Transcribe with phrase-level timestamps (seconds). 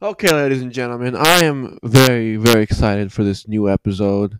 [0.00, 4.38] Okay, ladies and gentlemen, I am very, very excited for this new episode.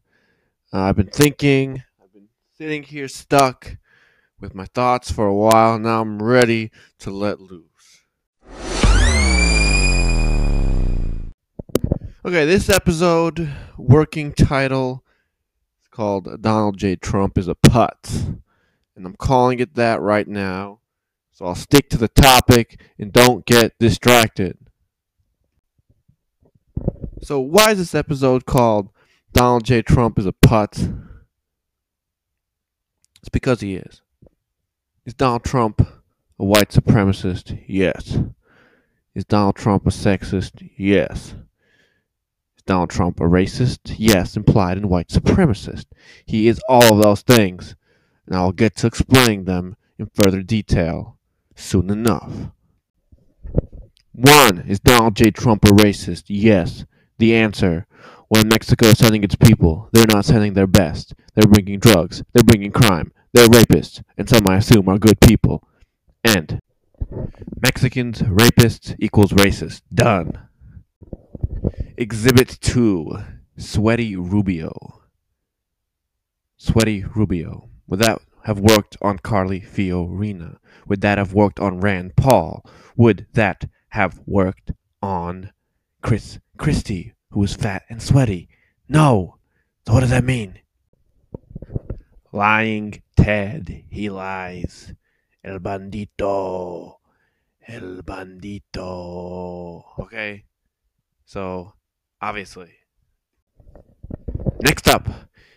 [0.72, 3.76] Uh, I've been thinking, I've been sitting here stuck
[4.40, 5.78] with my thoughts for a while.
[5.78, 8.04] Now I'm ready to let loose.
[12.26, 15.04] Okay, this episode, working title,
[15.82, 16.96] is called Donald J.
[16.96, 18.40] Trump is a Putz.
[18.96, 20.80] And I'm calling it that right now.
[21.32, 24.56] So I'll stick to the topic and don't get distracted.
[27.24, 28.90] So, why is this episode called
[29.32, 29.80] Donald J.
[29.80, 30.94] Trump is a Putz?
[33.20, 34.02] It's because he is.
[35.06, 37.64] Is Donald Trump a white supremacist?
[37.66, 38.18] Yes.
[39.14, 40.68] Is Donald Trump a sexist?
[40.76, 41.34] Yes.
[42.58, 43.94] Is Donald Trump a racist?
[43.96, 45.86] Yes, implied in white supremacist.
[46.26, 47.74] He is all of those things,
[48.26, 51.16] and I'll get to explaining them in further detail
[51.56, 52.50] soon enough.
[54.12, 54.66] 1.
[54.68, 55.30] Is Donald J.
[55.30, 56.24] Trump a racist?
[56.26, 56.84] Yes.
[57.18, 57.86] The answer
[58.28, 61.14] when Mexico is sending its people, they're not sending their best.
[61.34, 65.66] They're bringing drugs, they're bringing crime, they're rapists, and some I assume are good people.
[66.24, 66.60] End.
[67.62, 69.82] Mexicans, rapists equals racist.
[69.92, 70.48] Done.
[71.96, 73.18] Exhibit 2
[73.56, 75.02] Sweaty Rubio.
[76.56, 77.68] Sweaty Rubio.
[77.86, 80.56] Would that have worked on Carly Fiorina?
[80.86, 82.64] Would that have worked on Rand Paul?
[82.96, 85.52] Would that have worked on
[86.02, 88.48] Chris Christie, who was fat and sweaty?
[88.88, 89.38] No.
[89.86, 90.60] So what does that mean?
[92.32, 94.92] Lying Ted, he lies.
[95.42, 96.94] El bandito.
[97.66, 99.84] El bandito.
[99.98, 100.44] Okay?
[101.24, 101.74] So,
[102.20, 102.72] obviously.
[104.60, 105.08] Next up.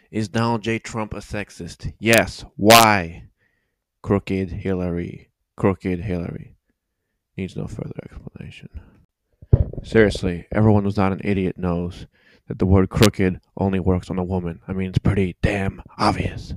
[0.09, 0.79] Is Donald J.
[0.79, 1.93] Trump a sexist?
[1.99, 2.45] Yes.
[2.55, 3.29] Why?
[4.01, 5.31] Crooked Hillary.
[5.55, 6.55] Crooked Hillary.
[7.35, 8.69] Needs no further explanation.
[9.83, 12.07] Seriously, everyone who's not an idiot knows
[12.47, 14.61] that the word crooked only works on a woman.
[14.67, 16.53] I mean, it's pretty damn obvious.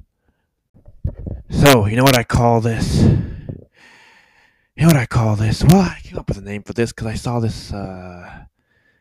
[1.49, 3.03] So, you know what I call this?
[3.03, 5.63] You know what I call this?
[5.65, 8.49] Well, I came up with a name for this because I saw this uh, a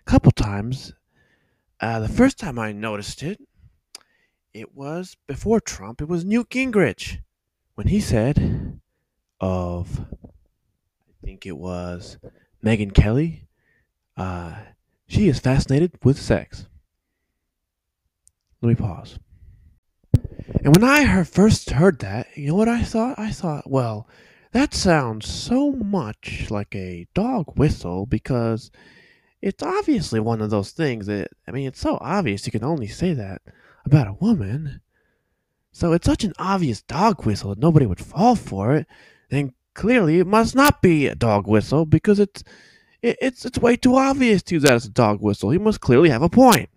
[0.05, 0.93] couple times.
[1.79, 3.39] Uh, the first time I noticed it,
[4.53, 6.01] it was before Trump.
[6.01, 7.19] It was Newt Gingrich
[7.75, 8.79] when he said
[9.39, 12.17] of, I think it was
[12.63, 13.47] Megyn Kelly,
[14.17, 14.53] uh,
[15.07, 16.67] she is fascinated with sex.
[18.61, 19.19] Let me pause.
[20.63, 23.17] And when I first heard that, you know what I thought?
[23.17, 24.07] I thought, well,
[24.51, 28.71] that sounds so much like a dog whistle because
[29.41, 32.87] it's obviously one of those things that, I mean, it's so obvious you can only
[32.87, 33.41] say that
[33.85, 34.81] about a woman.
[35.71, 38.87] So it's such an obvious dog whistle that nobody would fall for it.
[39.29, 42.43] Then clearly it must not be a dog whistle because it's
[43.01, 45.49] it, it's it's way too obvious to use that as a dog whistle.
[45.49, 46.69] He must clearly have a point.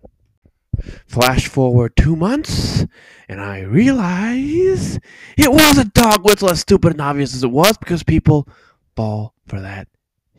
[1.05, 2.85] Flash forward two months,
[3.29, 4.99] and I realize
[5.37, 8.47] it was a dog whistle, as stupid and obvious as it was, because people
[8.95, 9.87] fall for that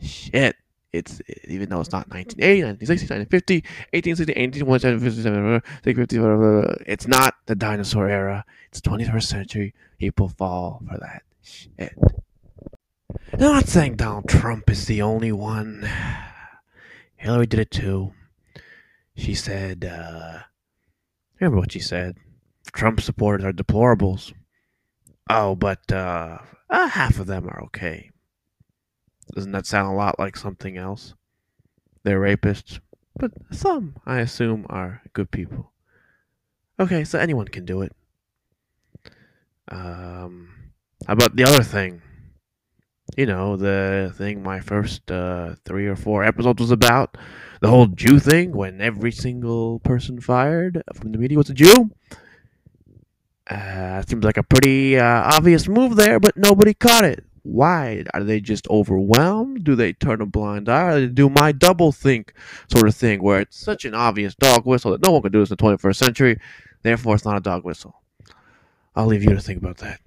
[0.01, 0.57] shit.
[0.91, 3.55] It's even though it's not 1980, 1960, 1950,
[3.91, 5.51] 1860, 1857,
[5.83, 8.45] 1857, it's not the dinosaur era.
[8.69, 9.73] It's 21st century.
[9.99, 11.97] People fall for that shit.
[13.33, 15.89] I'm not saying Donald Trump is the only one.
[17.15, 18.13] Hillary did it too.
[19.15, 20.39] She said, uh,
[21.39, 22.17] remember what she said?
[22.73, 24.33] Trump supporters are deplorables.
[25.29, 26.37] Oh, but uh,
[26.69, 28.11] uh, half of them are okay.
[29.33, 31.15] Doesn't that sound a lot like something else?
[32.03, 32.79] They're rapists,
[33.17, 35.71] but some, I assume, are good people.
[36.79, 37.95] Okay, so anyone can do it.
[39.69, 40.71] Um,
[41.07, 42.01] how about the other thing?
[43.15, 47.17] You know, the thing my first uh, three or four episodes was about.
[47.61, 51.91] The whole Jew thing, when every single person fired from the media was a Jew.
[53.49, 57.23] Uh, seems like a pretty uh, obvious move there, but nobody caught it.
[57.43, 58.03] Why?
[58.13, 59.63] Are they just overwhelmed?
[59.63, 60.99] Do they turn a blind eye?
[60.99, 62.33] They do my double think
[62.67, 65.39] sort of thing, where it's such an obvious dog whistle that no one can do
[65.39, 66.39] this in the 21st century,
[66.81, 68.01] therefore it's not a dog whistle.
[68.95, 70.01] I'll leave you to think about that.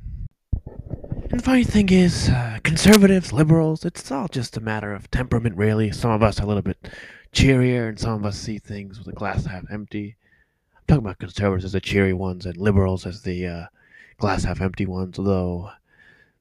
[1.30, 5.58] And the funny thing is, uh, conservatives, liberals, it's all just a matter of temperament,
[5.58, 5.92] really.
[5.92, 6.88] Some of us are a little bit
[7.32, 10.16] cheerier, and some of us see things with a glass half empty.
[10.74, 13.66] I'm talking about conservatives as the cheery ones, and liberals as the uh,
[14.16, 15.70] glass half empty ones, although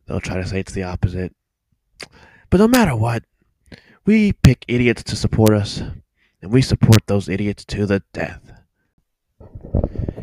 [0.06, 1.36] they'll try to say it's the opposite.
[2.50, 3.26] But no matter what,
[4.06, 5.82] we pick idiots to support us,
[6.42, 8.54] and we support those idiots to the death.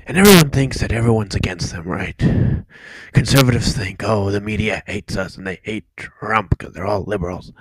[0.06, 2.18] And everyone thinks that everyone's against them, right?
[3.12, 7.52] Conservatives think, oh, the media hates us and they hate Trump because they're all liberals.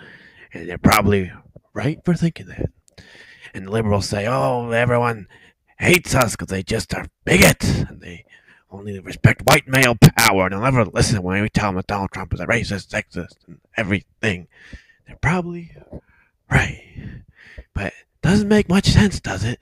[0.53, 1.31] And they're probably
[1.73, 2.69] right for thinking that.
[3.53, 5.27] And liberals say, oh, everyone
[5.79, 8.25] hates us because they just are bigots and they
[8.69, 12.11] only respect white male power and they'll never listen when we tell them that Donald
[12.11, 14.47] Trump is a racist, sexist, and everything.
[15.07, 15.77] They're probably
[16.51, 17.21] right.
[17.73, 19.59] But it doesn't make much sense, does it?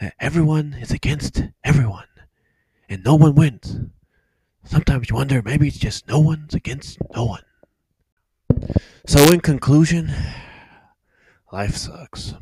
[0.00, 2.06] That everyone is against everyone
[2.88, 3.78] and no one wins.
[4.64, 7.42] Sometimes you wonder maybe it's just no one's against no one.
[9.06, 10.12] So, in conclusion,
[11.52, 12.34] life sucks.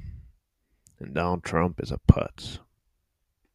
[0.98, 2.58] And Donald Trump is a putz.